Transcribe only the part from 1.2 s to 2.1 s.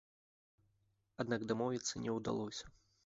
Аднак дамовіцца